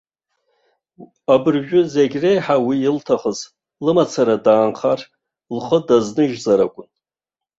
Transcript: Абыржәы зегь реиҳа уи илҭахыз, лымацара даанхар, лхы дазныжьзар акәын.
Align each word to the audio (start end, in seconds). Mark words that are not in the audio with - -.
Абыржәы 1.33 1.81
зегь 1.93 2.15
реиҳа 2.21 2.55
уи 2.65 2.75
илҭахыз, 2.87 3.39
лымацара 3.83 4.35
даанхар, 4.45 4.99
лхы 5.55 5.77
дазныжьзар 5.87 6.59
акәын. 6.65 6.87